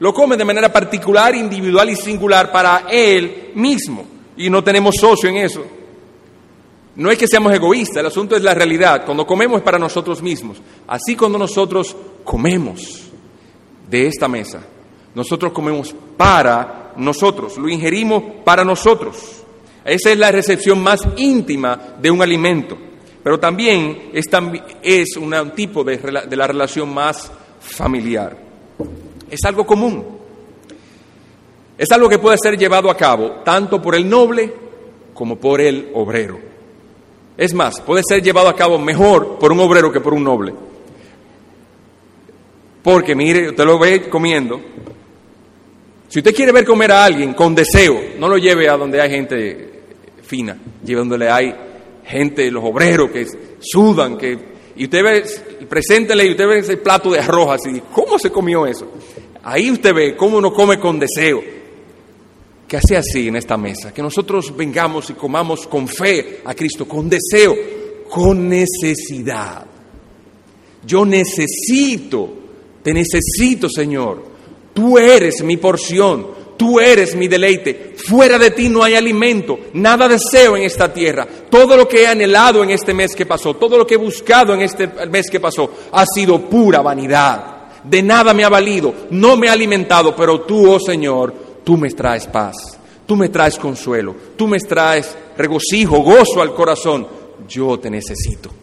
[0.00, 4.04] Lo come de manera particular, individual y singular para él mismo.
[4.36, 5.64] Y no tenemos socio en eso.
[6.96, 9.04] No es que seamos egoístas, el asunto es la realidad.
[9.06, 10.60] Cuando comemos es para nosotros mismos.
[10.88, 13.11] Así cuando nosotros comemos
[13.92, 14.62] de esta mesa.
[15.14, 19.44] Nosotros comemos para nosotros, lo ingerimos para nosotros.
[19.84, 22.78] Esa es la recepción más íntima de un alimento,
[23.22, 24.26] pero también es,
[25.16, 28.36] un tipo de, de la relación más familiar.
[29.30, 30.04] Es algo común.
[31.76, 34.54] Es algo que puede ser llevado a cabo tanto por el noble
[35.12, 36.38] como por el obrero.
[37.36, 40.54] Es más, puede ser llevado a cabo mejor por un obrero que por un noble.
[42.82, 44.60] Porque mire, usted lo ve comiendo.
[46.08, 49.10] Si usted quiere ver comer a alguien con deseo, no lo lleve a donde hay
[49.10, 49.70] gente
[50.22, 51.54] fina, lleve donde hay
[52.04, 53.26] gente, los obreros que
[53.60, 55.24] sudan, que y usted ve,
[55.68, 58.90] preséntele y usted ve ese plato de arroz así, ¿cómo se comió eso?
[59.42, 61.42] Ahí usted ve cómo uno come con deseo.
[62.66, 66.88] Que sea así en esta mesa, que nosotros vengamos y comamos con fe a Cristo,
[66.88, 67.54] con deseo,
[68.08, 69.66] con necesidad.
[70.86, 72.41] Yo necesito
[72.82, 74.24] te necesito, Señor.
[74.74, 77.94] Tú eres mi porción, tú eres mi deleite.
[77.96, 81.26] Fuera de ti no hay alimento, nada deseo en esta tierra.
[81.50, 84.54] Todo lo que he anhelado en este mes que pasó, todo lo que he buscado
[84.54, 87.52] en este mes que pasó, ha sido pura vanidad.
[87.84, 91.90] De nada me ha valido, no me ha alimentado, pero tú, oh Señor, tú me
[91.90, 97.06] traes paz, tú me traes consuelo, tú me traes regocijo, gozo al corazón.
[97.48, 98.61] Yo te necesito.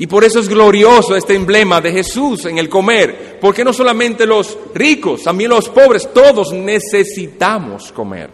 [0.00, 4.24] Y por eso es glorioso este emblema de Jesús en el comer, porque no solamente
[4.24, 8.30] los ricos, también los pobres, todos necesitamos comer.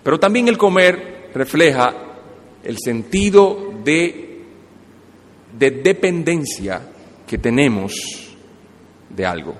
[0.00, 1.92] Pero también el comer refleja
[2.62, 4.44] el sentido de,
[5.58, 6.82] de dependencia
[7.26, 7.92] que tenemos
[9.10, 9.56] de algo.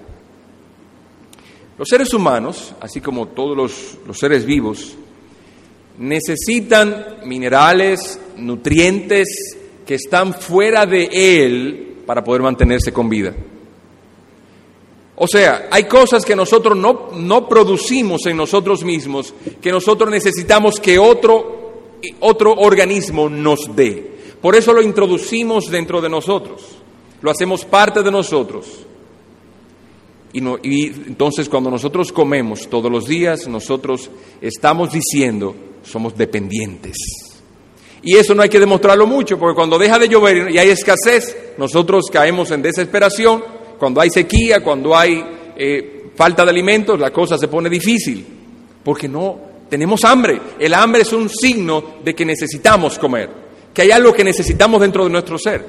[1.76, 4.96] Los seres humanos, así como todos los, los seres vivos,
[5.98, 9.26] necesitan minerales, nutrientes,
[9.88, 13.34] que están fuera de Él para poder mantenerse con vida.
[15.16, 20.78] O sea, hay cosas que nosotros no, no producimos en nosotros mismos, que nosotros necesitamos
[20.78, 24.10] que otro, otro organismo nos dé.
[24.42, 26.60] Por eso lo introducimos dentro de nosotros,
[27.22, 28.66] lo hacemos parte de nosotros.
[30.34, 34.10] Y, no, y, entonces cuando nosotros comemos todos los días, nosotros
[34.42, 37.27] estamos diciendo, somos dependientes.
[38.08, 41.52] Y eso no hay que demostrarlo mucho, porque cuando deja de llover y hay escasez,
[41.58, 43.44] nosotros caemos en desesperación.
[43.78, 45.22] Cuando hay sequía, cuando hay
[45.54, 48.26] eh, falta de alimentos, la cosa se pone difícil,
[48.82, 50.40] porque no tenemos hambre.
[50.58, 53.28] El hambre es un signo de que necesitamos comer,
[53.74, 55.66] que hay algo que necesitamos dentro de nuestro ser.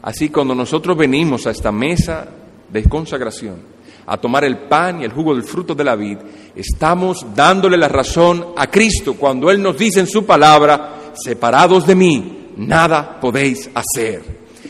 [0.00, 2.24] Así cuando nosotros venimos a esta mesa
[2.68, 3.56] de consagración,
[4.06, 6.18] a tomar el pan y el jugo del fruto de la vid,
[6.54, 11.94] estamos dándole la razón a Cristo cuando Él nos dice en su palabra, separados de
[11.94, 14.22] mí, nada podéis hacer.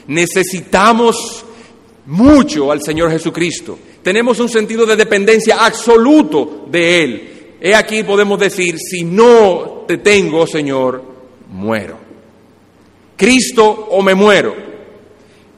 [0.06, 1.44] Necesitamos
[2.06, 3.78] mucho al Señor Jesucristo.
[4.02, 7.56] Tenemos un sentido de dependencia absoluto de Él.
[7.60, 11.02] He aquí podemos decir, si no te tengo, Señor,
[11.50, 11.98] muero.
[13.16, 14.54] Cristo o me muero.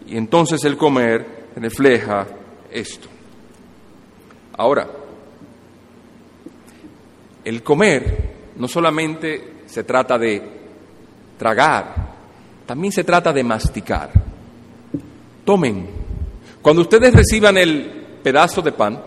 [0.07, 2.27] Y entonces el comer refleja
[2.71, 3.09] esto.
[4.57, 4.89] Ahora,
[7.45, 10.43] el comer no solamente se trata de
[11.39, 11.95] tragar,
[12.65, 14.11] también se trata de masticar.
[15.45, 15.89] Tomen.
[16.63, 19.01] Cuando ustedes reciban el pedazo de pan,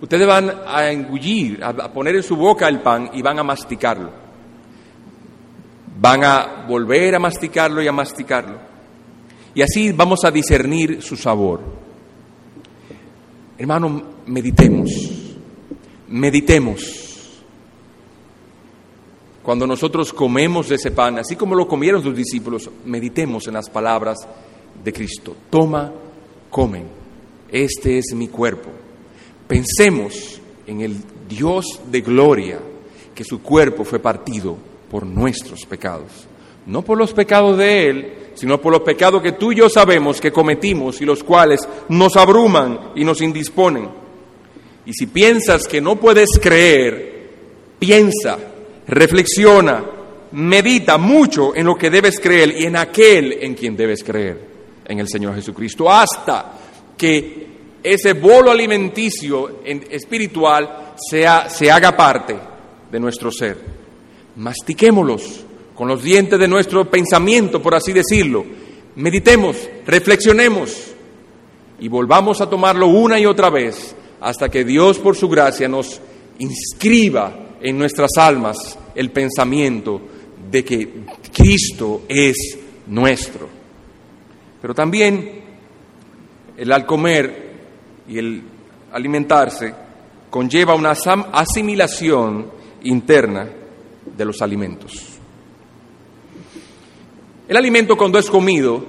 [0.00, 4.10] ustedes van a engullir, a poner en su boca el pan y van a masticarlo.
[5.98, 8.58] Van a volver a masticarlo y a masticarlo.
[9.54, 11.79] Y así vamos a discernir su sabor.
[13.60, 14.90] Hermano, meditemos,
[16.08, 17.42] meditemos.
[19.42, 23.68] Cuando nosotros comemos de ese pan, así como lo comieron sus discípulos, meditemos en las
[23.68, 24.16] palabras
[24.82, 25.36] de Cristo.
[25.50, 25.92] Toma,
[26.48, 26.86] comen.
[27.50, 28.70] Este es mi cuerpo.
[29.46, 30.96] Pensemos en el
[31.28, 32.60] Dios de gloria,
[33.14, 34.56] que su cuerpo fue partido
[34.90, 36.26] por nuestros pecados.
[36.64, 40.20] No por los pecados de Él, sino por los pecados que tú y yo sabemos
[40.20, 43.88] que cometimos y los cuales nos abruman y nos indisponen.
[44.86, 47.28] Y si piensas que no puedes creer,
[47.78, 48.38] piensa,
[48.86, 49.84] reflexiona,
[50.32, 54.40] medita mucho en lo que debes creer y en aquel en quien debes creer,
[54.86, 56.52] en el Señor Jesucristo, hasta
[56.96, 57.48] que
[57.82, 62.36] ese bolo alimenticio espiritual sea, se haga parte
[62.90, 63.56] de nuestro ser.
[64.36, 65.44] Mastiquémoslos
[65.80, 68.44] con los dientes de nuestro pensamiento, por así decirlo.
[68.96, 70.92] Meditemos, reflexionemos
[71.78, 75.98] y volvamos a tomarlo una y otra vez hasta que Dios por su gracia nos
[76.38, 80.02] inscriba en nuestras almas el pensamiento
[80.50, 80.86] de que
[81.32, 83.48] Cristo es nuestro.
[84.60, 85.44] Pero también
[86.58, 87.52] el al comer
[88.06, 88.42] y el
[88.92, 89.72] alimentarse
[90.28, 92.50] conlleva una asimilación
[92.82, 93.48] interna
[94.14, 95.09] de los alimentos.
[97.50, 98.80] El alimento cuando es comido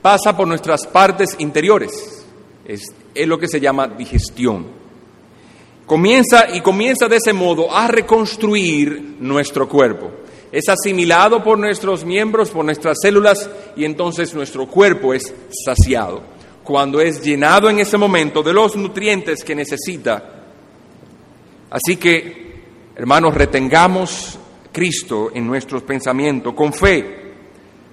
[0.00, 2.24] pasa por nuestras partes interiores,
[2.64, 2.94] es,
[3.26, 4.64] lo que se llama digestión.
[5.84, 10.10] Comienza y comienza de ese modo a reconstruir nuestro cuerpo.
[10.50, 16.22] Es asimilado por nuestros miembros, por nuestras células y entonces nuestro cuerpo es saciado.
[16.64, 20.46] Cuando es llenado en ese momento de los nutrientes que necesita.
[21.68, 22.62] Así que,
[22.96, 24.38] hermanos, retengamos
[24.72, 27.19] Cristo en nuestros pensamientos con fe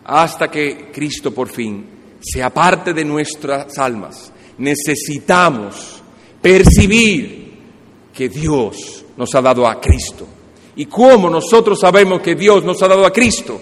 [0.08, 1.86] hasta que Cristo por fin
[2.22, 4.32] sea parte de nuestras almas.
[4.58, 6.02] Necesitamos
[6.42, 7.54] percibir
[8.14, 10.26] que Dios nos ha dado a Cristo.
[10.78, 13.60] ¿Y cómo nosotros sabemos que Dios nos ha dado a Cristo?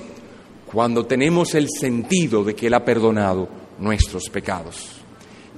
[0.71, 3.47] Cuando tenemos el sentido de que Él ha perdonado
[3.79, 5.01] nuestros pecados.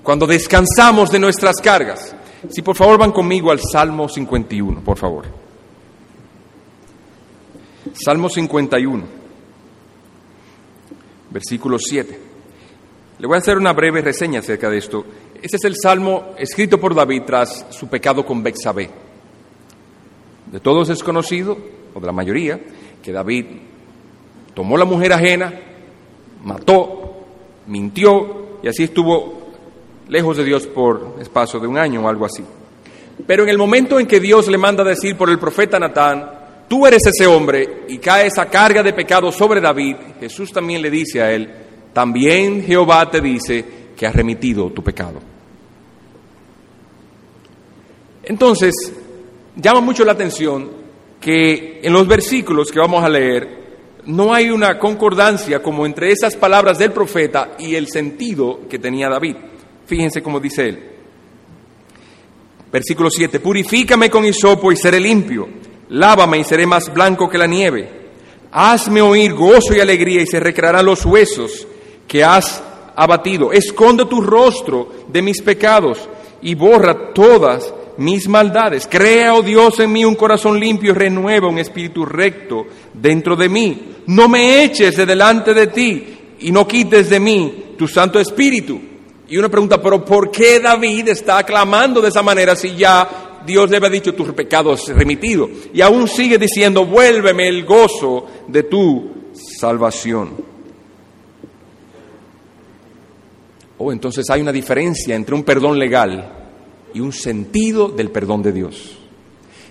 [0.01, 2.15] Cuando descansamos de nuestras cargas.
[2.49, 5.25] Si por favor van conmigo al Salmo 51, por favor.
[7.93, 9.16] Salmo 51
[11.29, 12.19] versículo 7.
[13.19, 15.05] Le voy a hacer una breve reseña acerca de esto.
[15.41, 18.89] Este es el salmo escrito por David tras su pecado con Bexabé.
[20.51, 21.57] De todos es conocido,
[21.93, 22.59] o de la mayoría,
[23.03, 23.45] que David
[24.53, 25.53] tomó la mujer ajena,
[26.43, 27.07] mató
[27.67, 29.37] mintió y así estuvo
[30.07, 32.43] lejos de Dios por espacio de un año o algo así.
[33.25, 36.36] Pero en el momento en que Dios le manda decir por el profeta Natán,
[36.67, 40.89] tú eres ese hombre y cae esa carga de pecado sobre David, Jesús también le
[40.89, 41.49] dice a él,
[41.93, 43.65] también Jehová te dice
[43.95, 45.19] que has remitido tu pecado.
[48.23, 48.73] Entonces,
[49.55, 50.69] llama mucho la atención
[51.19, 53.57] que en los versículos que vamos a leer
[54.05, 59.09] no hay una concordancia como entre esas palabras del profeta y el sentido que tenía
[59.09, 59.35] David.
[59.85, 60.83] Fíjense cómo dice él.
[62.71, 65.47] Versículo 7, purifícame con hisopo y seré limpio,
[65.89, 67.89] lávame y seré más blanco que la nieve,
[68.51, 71.67] hazme oír gozo y alegría y se recrearán los huesos
[72.07, 72.63] que has
[72.95, 76.09] abatido, esconde tu rostro de mis pecados
[76.41, 78.87] y borra todas mis maldades.
[78.89, 83.49] Crea, oh Dios, en mí un corazón limpio y renueva un espíritu recto dentro de
[83.49, 83.95] mí.
[84.07, 88.79] No me eches de delante de ti y no quites de mí tu Santo Espíritu.
[89.29, 93.69] Y uno pregunta, pero ¿por qué David está clamando de esa manera si ya Dios
[93.69, 95.49] le había dicho tus pecados remitidos?
[95.73, 100.35] Y aún sigue diciendo, vuélveme el gozo de tu salvación.
[103.79, 106.33] Oh, entonces hay una diferencia entre un perdón legal
[106.93, 108.97] y un sentido del perdón de Dios.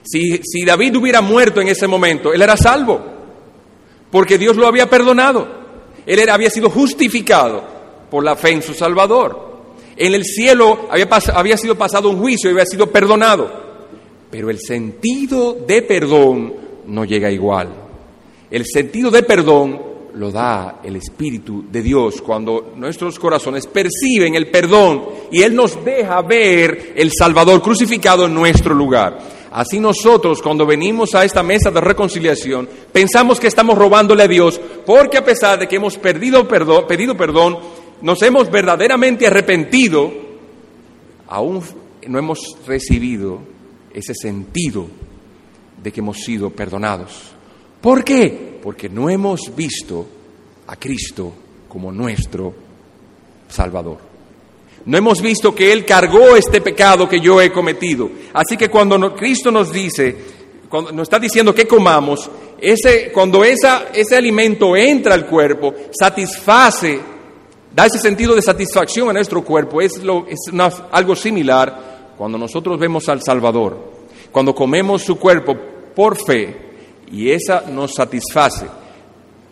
[0.02, 3.00] Si, si David hubiera muerto en ese momento, él era salvo,
[4.10, 5.48] porque Dios lo había perdonado.
[6.06, 7.64] Él era, había sido justificado
[8.08, 9.45] por la fe en su Salvador.
[9.96, 13.50] En el cielo había, había sido pasado un juicio y había sido perdonado.
[14.30, 16.54] Pero el sentido de perdón
[16.86, 17.68] no llega igual.
[18.50, 19.80] El sentido de perdón
[20.16, 25.84] lo da el Espíritu de Dios cuando nuestros corazones perciben el perdón y Él nos
[25.84, 29.18] deja ver el Salvador crucificado en nuestro lugar.
[29.52, 34.60] Así nosotros cuando venimos a esta mesa de reconciliación pensamos que estamos robándole a Dios
[34.84, 37.58] porque a pesar de que hemos perdido perdón, pedido perdón,
[38.02, 40.12] nos hemos verdaderamente arrepentido,
[41.28, 41.62] aún
[42.06, 43.40] no hemos recibido
[43.92, 44.86] ese sentido
[45.82, 47.32] de que hemos sido perdonados.
[47.80, 48.58] ¿Por qué?
[48.62, 50.06] Porque no hemos visto
[50.66, 51.32] a Cristo
[51.68, 52.54] como nuestro
[53.48, 53.98] Salvador.
[54.84, 58.10] No hemos visto que Él cargó este pecado que yo he cometido.
[58.32, 60.16] Así que cuando Cristo nos dice,
[60.68, 62.30] cuando nos está diciendo que comamos,
[63.12, 67.00] cuando ese alimento entra al cuerpo, satisface,
[67.76, 69.82] da ese sentido de satisfacción a nuestro cuerpo.
[69.82, 70.38] Es, lo, es
[70.90, 73.92] algo similar cuando nosotros vemos al Salvador.
[74.32, 75.54] Cuando comemos su cuerpo
[75.94, 76.66] por fe,
[77.12, 78.66] y esa nos satisface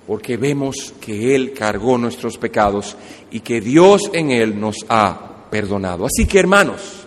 [0.07, 2.97] porque vemos que Él cargó nuestros pecados
[3.31, 6.07] y que Dios en Él nos ha perdonado.
[6.07, 7.07] Así que hermanos,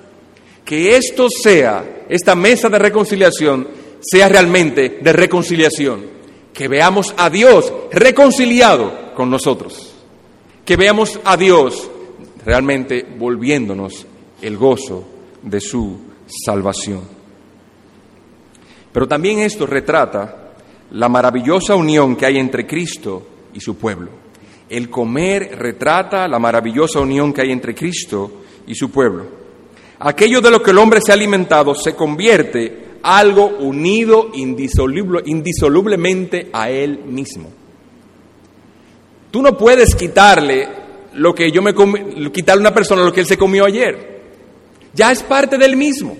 [0.65, 3.67] que esto sea, esta mesa de reconciliación,
[4.01, 6.05] sea realmente de reconciliación,
[6.53, 9.86] que veamos a Dios reconciliado con nosotros,
[10.67, 11.89] que veamos a Dios
[12.43, 14.05] realmente volviéndonos
[14.41, 15.07] el gozo
[15.41, 15.97] de su
[16.27, 17.03] salvación.
[18.91, 20.55] Pero también esto retrata
[20.91, 24.09] la maravillosa unión que hay entre Cristo y su pueblo.
[24.67, 29.25] El comer retrata la maravillosa unión que hay entre Cristo y su pueblo.
[29.99, 36.69] Aquello de lo que el hombre se ha alimentado se convierte algo unido indisolublemente a
[36.69, 37.66] él mismo.
[39.31, 40.67] Tú no puedes quitarle
[41.13, 41.73] lo que yo me
[42.31, 44.21] quitarle a una persona lo que él se comió ayer.
[44.93, 46.17] Ya es parte del mismo.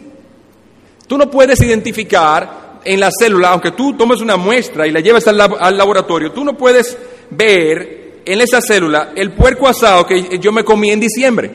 [1.08, 5.28] Tú no puedes identificar en la célula, aunque tú tomes una muestra y la lleves
[5.28, 6.98] al, laboratorio, tú no puedes
[7.30, 11.52] ver en esa célula el puerco asado que yo me comí en diciembre.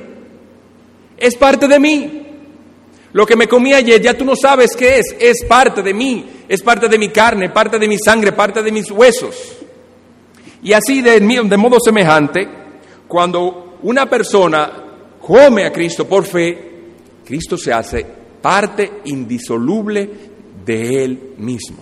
[1.16, 2.18] Es parte de mí.
[3.12, 6.24] Lo que me comí ayer ya tú no sabes qué es, es parte de mí,
[6.48, 9.61] es parte de mi carne, parte de mi sangre, parte de mis huesos.
[10.62, 11.20] Y así de,
[11.56, 12.48] modo semejante,
[13.08, 14.70] cuando una persona
[15.20, 16.70] come a Cristo por fe,
[17.24, 18.06] Cristo se hace
[18.40, 20.08] parte indisoluble
[20.64, 21.78] de Él mismo.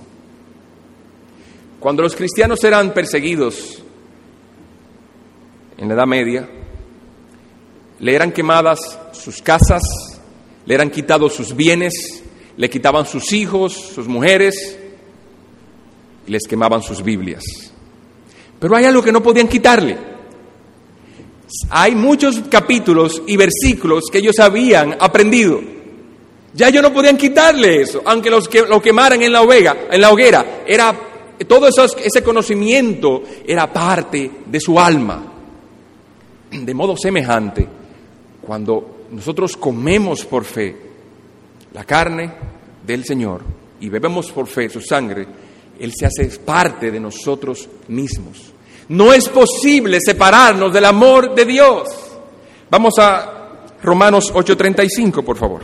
[1.78, 3.83] Cuando los cristianos eran perseguidos
[5.76, 6.49] en la Edad Media,
[7.99, 9.83] le eran quemadas sus casas,
[10.64, 12.22] le eran quitados sus bienes,
[12.57, 14.78] le quitaban sus hijos, sus mujeres,
[16.26, 17.69] y les quemaban sus Biblias.
[18.61, 19.98] Pero hay algo que no podían quitarle.
[21.70, 25.61] Hay muchos capítulos y versículos que ellos habían aprendido
[26.52, 30.98] ya ellos no podían quitarle eso, aunque los que lo quemaran en la hoguera, era
[31.46, 35.26] todo eso, ese conocimiento era parte de su alma.
[36.50, 37.66] De modo semejante,
[38.42, 40.76] cuando nosotros comemos por fe
[41.72, 42.32] la carne
[42.84, 43.42] del Señor
[43.78, 45.26] y bebemos por fe su sangre,
[45.78, 48.49] Él se hace parte de nosotros mismos.
[48.91, 51.88] No es posible separarnos del amor de Dios.
[52.68, 55.62] Vamos a Romanos 8:35, por favor.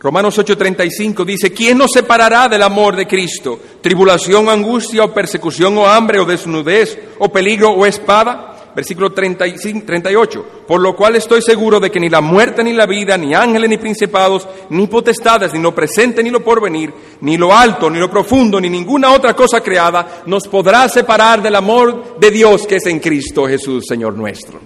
[0.00, 3.60] Romanos 8:35 dice, ¿quién nos separará del amor de Cristo?
[3.80, 8.55] ¿Tribulación, angustia o persecución o hambre o desnudez o peligro o espada?
[8.76, 10.46] Versículo 35, 38.
[10.68, 13.70] Por lo cual estoy seguro de que ni la muerte ni la vida, ni ángeles
[13.70, 18.10] ni principados, ni potestades, ni lo presente ni lo porvenir, ni lo alto ni lo
[18.10, 22.84] profundo, ni ninguna otra cosa creada nos podrá separar del amor de Dios que es
[22.84, 24.60] en Cristo Jesús, Señor nuestro.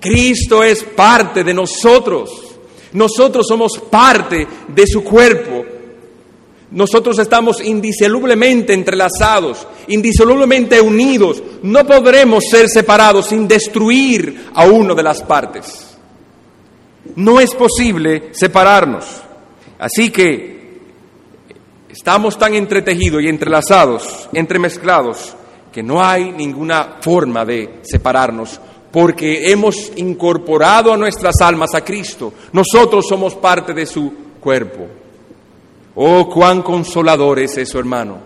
[0.00, 2.30] Cristo es parte de nosotros.
[2.94, 5.75] Nosotros somos parte de su cuerpo.
[6.70, 11.42] Nosotros estamos indisolublemente entrelazados, indisolublemente unidos.
[11.62, 15.96] No podremos ser separados sin destruir a uno de las partes.
[17.14, 19.04] No es posible separarnos.
[19.78, 20.80] Así que
[21.88, 25.34] estamos tan entretejidos y entrelazados, entremezclados,
[25.72, 28.60] que no hay ninguna forma de separarnos
[28.90, 32.32] porque hemos incorporado a nuestras almas a Cristo.
[32.52, 34.10] Nosotros somos parte de su
[34.40, 34.86] cuerpo.
[35.96, 38.18] Oh, cuán consolador es eso, hermano.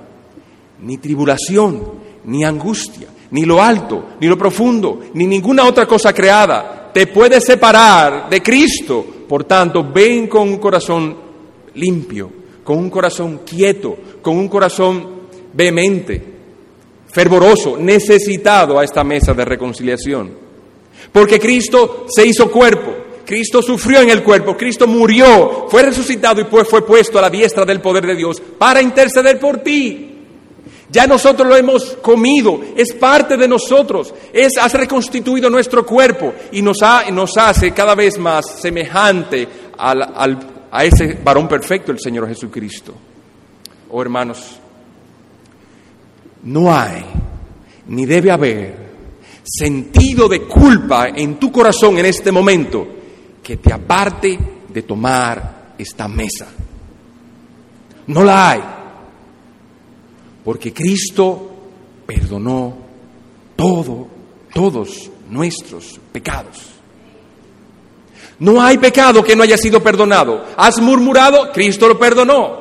[0.81, 1.83] Ni tribulación,
[2.25, 7.41] ni angustia, ni lo alto, ni lo profundo, ni ninguna otra cosa creada te puede
[7.41, 9.05] separar de Cristo.
[9.29, 11.16] Por tanto, ven con un corazón
[11.75, 12.31] limpio,
[12.64, 15.21] con un corazón quieto, con un corazón
[15.53, 16.23] vehemente,
[17.07, 20.31] fervoroso, necesitado a esta mesa de reconciliación.
[21.12, 22.89] Porque Cristo se hizo cuerpo,
[23.31, 27.31] Cristo sufrió en el cuerpo, Cristo murió, fue resucitado y pues fue puesto a la
[27.31, 30.16] diestra del poder de Dios para interceder por ti.
[30.91, 36.61] Ya nosotros lo hemos comido, es parte de nosotros, es, has reconstituido nuestro cuerpo y
[36.61, 36.78] nos,
[37.12, 39.47] nos hace cada vez más semejante
[39.78, 42.93] a ese varón perfecto, el Señor Jesucristo.
[43.91, 44.59] Oh hermanos,
[46.43, 47.05] no hay,
[47.87, 48.74] ni debe haber
[49.45, 52.97] sentido de culpa en tu corazón en este momento
[53.51, 54.39] que te aparte
[54.69, 56.47] de tomar esta mesa.
[58.07, 58.61] No la hay,
[60.45, 61.51] porque Cristo
[62.07, 62.77] perdonó
[63.57, 64.07] todo,
[64.55, 66.59] todos nuestros pecados.
[68.39, 70.45] No hay pecado que no haya sido perdonado.
[70.57, 72.57] Has murmurado, Cristo lo perdonó.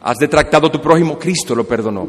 [0.00, 2.08] Has detractado a tu prójimo, Cristo lo perdonó.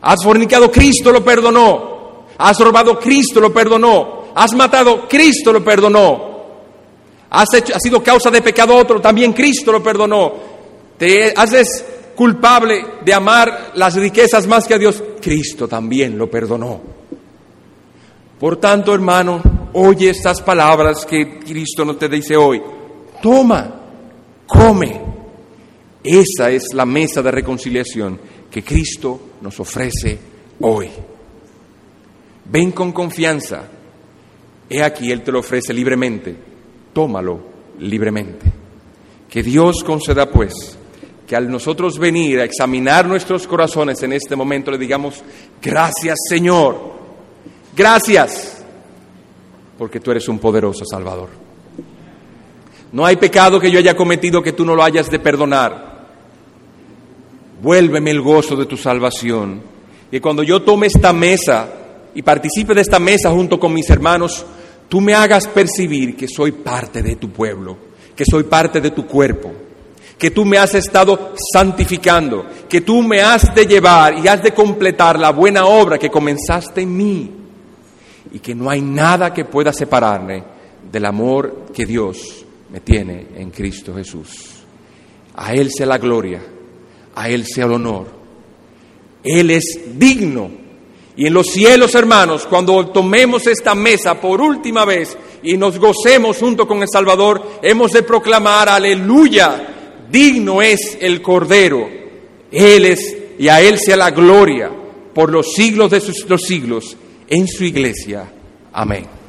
[0.00, 2.28] Has fornicado, Cristo lo perdonó.
[2.38, 4.21] Has robado, Cristo lo perdonó.
[4.34, 6.32] Has matado, Cristo lo perdonó.
[7.30, 10.32] Has, has sido causa de pecado otro, también Cristo lo perdonó.
[10.98, 16.80] Te haces culpable de amar las riquezas más que a Dios, Cristo también lo perdonó.
[18.38, 19.40] Por tanto, hermano,
[19.74, 22.60] oye estas palabras que Cristo no te dice hoy.
[23.22, 23.72] Toma,
[24.46, 25.00] come.
[26.02, 28.18] Esa es la mesa de reconciliación
[28.50, 30.18] que Cristo nos ofrece
[30.60, 30.88] hoy.
[32.46, 33.62] Ven con confianza.
[34.72, 36.34] He aquí, Él te lo ofrece libremente.
[36.92, 37.40] Tómalo
[37.78, 38.46] libremente.
[39.28, 40.78] Que Dios conceda, pues,
[41.26, 45.22] que al nosotros venir a examinar nuestros corazones en este momento le digamos,
[45.60, 46.92] gracias Señor,
[47.74, 48.62] gracias,
[49.78, 51.30] porque tú eres un poderoso Salvador.
[52.92, 55.92] No hay pecado que yo haya cometido que tú no lo hayas de perdonar
[57.62, 59.62] vuélveme el gozo de tu salvación.
[60.10, 61.68] Y cuando yo tome esta mesa
[62.14, 64.44] y participe de esta mesa junto con mis hermanos,
[64.92, 67.78] tú me hagas percibir que soy parte de tu pueblo,
[68.14, 69.50] que soy parte de tu cuerpo,
[70.18, 74.52] que tú me has estado santificando, que tú me has de llevar y has de
[74.52, 77.30] completar la buena obra que comenzaste en mí
[78.32, 80.44] y que no hay nada que pueda separarme
[80.92, 84.50] del amor que Dios me tiene en Cristo Jesús.
[85.36, 86.42] A Él sea la gloria
[87.14, 88.06] a Él sea el honor.
[89.22, 90.50] Él es digno.
[91.16, 96.38] Y en los cielos, hermanos, cuando tomemos esta mesa por última vez y nos gocemos
[96.38, 101.88] junto con el Salvador, hemos de proclamar, aleluya, digno es el Cordero.
[102.50, 104.70] Él es, y a Él sea la gloria
[105.14, 106.96] por los siglos de sus, los siglos
[107.28, 108.32] en su iglesia.
[108.72, 109.21] Amén.